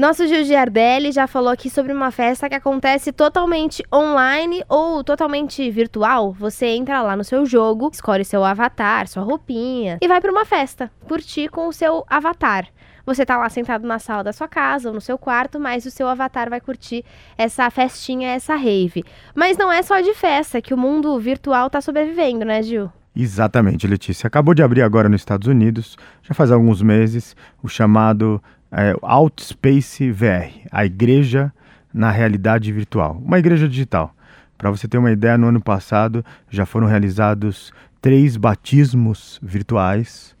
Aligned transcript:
Nosso 0.00 0.26
Gil 0.26 0.44
Giardelli 0.44 1.12
já 1.12 1.26
falou 1.26 1.50
aqui 1.50 1.68
sobre 1.68 1.92
uma 1.92 2.10
festa 2.10 2.48
que 2.48 2.54
acontece 2.54 3.12
totalmente 3.12 3.82
online 3.92 4.64
ou 4.66 5.04
totalmente 5.04 5.70
virtual. 5.70 6.32
Você 6.32 6.68
entra 6.68 7.02
lá 7.02 7.14
no 7.14 7.22
seu 7.22 7.44
jogo, 7.44 7.90
escolhe 7.92 8.24
seu 8.24 8.42
avatar, 8.42 9.06
sua 9.06 9.22
roupinha 9.22 9.98
e 10.00 10.08
vai 10.08 10.18
para 10.18 10.32
uma 10.32 10.46
festa, 10.46 10.90
curtir 11.06 11.50
com 11.50 11.68
o 11.68 11.72
seu 11.72 12.02
avatar. 12.08 12.66
Você 13.04 13.26
tá 13.26 13.36
lá 13.36 13.50
sentado 13.50 13.86
na 13.86 13.98
sala 13.98 14.24
da 14.24 14.32
sua 14.32 14.48
casa 14.48 14.88
ou 14.88 14.94
no 14.94 15.02
seu 15.02 15.18
quarto, 15.18 15.60
mas 15.60 15.84
o 15.84 15.90
seu 15.90 16.08
avatar 16.08 16.48
vai 16.48 16.62
curtir 16.62 17.04
essa 17.36 17.68
festinha, 17.68 18.30
essa 18.30 18.56
rave. 18.56 19.04
Mas 19.34 19.58
não 19.58 19.70
é 19.70 19.82
só 19.82 20.00
de 20.00 20.14
festa 20.14 20.62
que 20.62 20.72
o 20.72 20.78
mundo 20.78 21.18
virtual 21.20 21.68
tá 21.68 21.82
sobrevivendo, 21.82 22.46
né, 22.46 22.62
Gil? 22.62 22.90
Exatamente, 23.14 23.86
Letícia. 23.86 24.28
Acabou 24.28 24.54
de 24.54 24.62
abrir 24.62 24.80
agora 24.80 25.10
nos 25.10 25.20
Estados 25.20 25.46
Unidos, 25.46 25.98
já 26.22 26.32
faz 26.32 26.50
alguns 26.50 26.80
meses, 26.80 27.36
o 27.62 27.68
chamado 27.68 28.42
é, 28.72 28.94
Outspace 29.02 30.10
VR, 30.10 30.66
a 30.70 30.84
igreja 30.84 31.52
na 31.92 32.10
realidade 32.10 32.72
virtual, 32.72 33.20
uma 33.24 33.38
igreja 33.38 33.68
digital. 33.68 34.14
Para 34.56 34.70
você 34.70 34.86
ter 34.86 34.98
uma 34.98 35.10
ideia, 35.10 35.38
no 35.38 35.48
ano 35.48 35.60
passado 35.60 36.24
já 36.48 36.66
foram 36.66 36.86
realizados 36.86 37.72
três 38.00 38.36
batismos 38.36 39.38
virtuais 39.42 40.36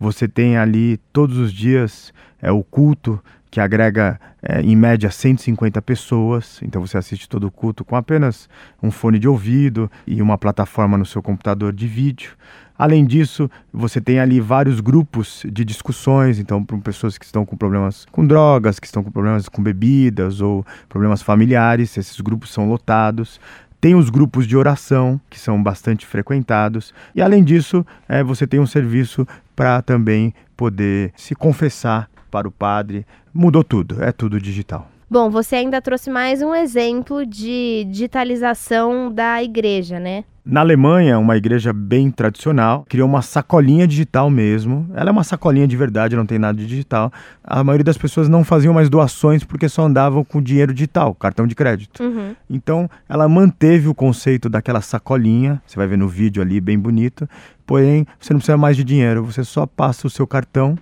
você 0.00 0.26
tem 0.26 0.56
ali 0.56 0.96
todos 1.12 1.36
os 1.36 1.52
dias 1.52 2.10
é, 2.40 2.50
o 2.50 2.64
culto 2.64 3.22
que 3.50 3.60
agrega 3.60 4.20
é, 4.42 4.60
em 4.60 4.76
média 4.76 5.10
150 5.10 5.82
pessoas. 5.82 6.60
Então 6.62 6.86
você 6.86 6.96
assiste 6.96 7.28
todo 7.28 7.46
o 7.46 7.50
culto 7.50 7.84
com 7.84 7.96
apenas 7.96 8.48
um 8.82 8.90
fone 8.90 9.18
de 9.18 9.28
ouvido 9.28 9.90
e 10.06 10.22
uma 10.22 10.38
plataforma 10.38 10.96
no 10.96 11.04
seu 11.04 11.22
computador 11.22 11.72
de 11.72 11.86
vídeo. 11.86 12.32
Além 12.78 13.04
disso, 13.04 13.50
você 13.70 14.00
tem 14.00 14.18
ali 14.18 14.40
vários 14.40 14.80
grupos 14.80 15.44
de 15.52 15.66
discussões, 15.66 16.38
então 16.38 16.64
para 16.64 16.78
pessoas 16.78 17.18
que 17.18 17.26
estão 17.26 17.44
com 17.44 17.54
problemas 17.54 18.06
com 18.10 18.26
drogas, 18.26 18.80
que 18.80 18.86
estão 18.86 19.04
com 19.04 19.10
problemas 19.10 19.50
com 19.50 19.62
bebidas 19.62 20.40
ou 20.40 20.64
problemas 20.88 21.20
familiares, 21.20 21.98
esses 21.98 22.18
grupos 22.20 22.50
são 22.50 22.66
lotados. 22.66 23.38
Tem 23.82 23.94
os 23.94 24.08
grupos 24.08 24.46
de 24.46 24.56
oração, 24.56 25.20
que 25.28 25.38
são 25.38 25.62
bastante 25.62 26.06
frequentados. 26.06 26.94
E 27.14 27.20
além 27.20 27.42
disso, 27.42 27.84
é, 28.08 28.22
você 28.22 28.46
tem 28.46 28.60
um 28.60 28.66
serviço 28.66 29.26
para 29.56 29.82
também 29.82 30.32
poder 30.56 31.12
se 31.16 31.34
confessar 31.34 32.08
para 32.30 32.48
o 32.48 32.50
padre. 32.50 33.04
Mudou 33.34 33.62
tudo, 33.64 34.02
é 34.02 34.12
tudo 34.12 34.40
digital. 34.40 34.88
Bom, 35.10 35.28
você 35.28 35.56
ainda 35.56 35.82
trouxe 35.82 36.08
mais 36.08 36.40
um 36.40 36.54
exemplo 36.54 37.26
de 37.26 37.84
digitalização 37.90 39.12
da 39.12 39.42
igreja, 39.42 39.98
né? 39.98 40.22
Na 40.44 40.60
Alemanha, 40.60 41.18
uma 41.18 41.36
igreja 41.36 41.72
bem 41.72 42.10
tradicional 42.10 42.86
criou 42.88 43.08
uma 43.08 43.20
sacolinha 43.20 43.86
digital 43.86 44.30
mesmo. 44.30 44.88
Ela 44.94 45.10
é 45.10 45.12
uma 45.12 45.24
sacolinha 45.24 45.66
de 45.66 45.76
verdade, 45.76 46.16
não 46.16 46.24
tem 46.24 46.38
nada 46.38 46.56
de 46.56 46.66
digital. 46.66 47.12
A 47.42 47.62
maioria 47.62 47.84
das 47.84 47.98
pessoas 47.98 48.28
não 48.28 48.42
faziam 48.42 48.72
mais 48.72 48.88
doações 48.88 49.44
porque 49.44 49.68
só 49.68 49.82
andavam 49.82 50.24
com 50.24 50.40
dinheiro 50.40 50.72
digital, 50.72 51.14
cartão 51.14 51.46
de 51.46 51.54
crédito. 51.54 52.02
Uhum. 52.02 52.34
Então, 52.48 52.88
ela 53.08 53.28
manteve 53.28 53.88
o 53.88 53.94
conceito 53.94 54.48
daquela 54.48 54.80
sacolinha. 54.80 55.60
Você 55.66 55.76
vai 55.76 55.86
ver 55.86 55.98
no 55.98 56.08
vídeo 56.08 56.40
ali, 56.40 56.60
bem 56.60 56.78
bonito. 56.78 57.28
Porém, 57.66 58.06
você 58.18 58.32
não 58.32 58.38
precisa 58.38 58.56
mais 58.56 58.76
de 58.76 58.84
dinheiro, 58.84 59.24
você 59.24 59.44
só 59.44 59.66
passa 59.66 60.06
o 60.06 60.10
seu 60.10 60.26
cartão 60.26 60.78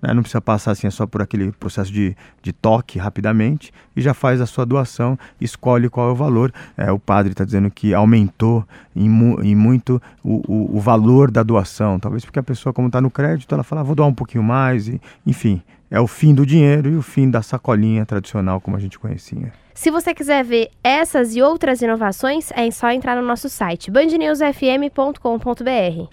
né? 0.00 0.12
Não 0.12 0.22
precisa 0.22 0.40
passar 0.40 0.72
assim 0.72 0.86
é 0.86 0.90
só 0.90 1.06
por 1.06 1.22
aquele 1.22 1.52
processo 1.52 1.92
de, 1.92 2.16
de 2.42 2.52
toque 2.52 2.98
rapidamente 2.98 3.72
e 3.94 4.00
já 4.00 4.14
faz 4.14 4.40
a 4.40 4.46
sua 4.46 4.64
doação, 4.64 5.18
escolhe 5.40 5.88
qual 5.88 6.08
é 6.08 6.12
o 6.12 6.14
valor. 6.14 6.52
É, 6.76 6.90
o 6.92 6.98
padre 6.98 7.32
está 7.32 7.44
dizendo 7.44 7.70
que 7.70 7.94
aumentou 7.94 8.66
em, 8.94 9.08
mu 9.08 9.42
em 9.42 9.54
muito 9.54 10.00
o, 10.22 10.42
o, 10.46 10.76
o, 10.76 10.80
valor 10.80 11.30
da 11.30 11.42
doação, 11.42 11.98
talvez 11.98 12.24
porque 12.24 12.38
a 12.38 12.42
pessoa, 12.42 12.72
como 12.72 12.88
está 12.88 13.00
no 13.00 13.10
crédito, 13.10 13.54
ela 13.54 13.62
fala, 13.62 13.80
ah, 13.80 13.84
vou 13.84 13.94
doar 13.94 14.08
um 14.08 14.14
pouquinho 14.14 14.44
mais, 14.44 14.88
e, 14.88 15.00
enfim. 15.26 15.62
É 15.88 16.00
o 16.00 16.08
fim 16.08 16.34
do 16.34 16.44
dinheiro 16.44 16.90
e 16.90 16.96
o 16.96 17.02
fim 17.02 17.30
da 17.30 17.42
sacolinha 17.42 18.04
tradicional 18.04 18.60
como 18.60 18.76
a 18.76 18.80
gente 18.80 18.98
conhecia. 18.98 19.52
Se 19.72 19.90
você 19.90 20.12
quiser 20.12 20.42
ver 20.42 20.70
essas 20.82 21.36
e 21.36 21.42
outras 21.42 21.80
inovações, 21.80 22.50
é 22.52 22.68
só 22.70 22.90
entrar 22.90 23.14
no 23.14 23.22
nosso 23.22 23.48
site 23.48 23.90
bandnewsfm.com.br. 23.90 26.04